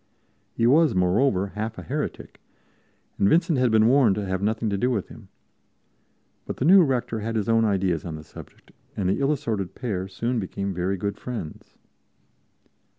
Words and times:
He 0.55 0.65
was, 0.65 0.95
moreover, 0.95 1.49
half 1.49 1.77
a 1.77 1.83
heretic, 1.83 2.41
and 3.19 3.29
Vincent 3.29 3.59
had 3.59 3.69
been 3.69 3.85
warned 3.87 4.15
to 4.15 4.25
have 4.25 4.41
nothing 4.41 4.67
to 4.71 4.77
do 4.79 4.89
with 4.89 5.09
him. 5.09 5.27
But 6.47 6.57
the 6.57 6.65
new 6.65 6.81
rector 6.81 7.19
had 7.19 7.35
his 7.35 7.47
own 7.47 7.65
ideas 7.65 8.03
on 8.03 8.15
the 8.15 8.23
subject, 8.23 8.71
and 8.97 9.09
the 9.09 9.19
ill 9.19 9.31
assorted 9.31 9.75
pair 9.75 10.07
soon 10.07 10.39
became 10.39 10.73
very 10.73 10.97
good 10.97 11.19
friends. 11.19 11.75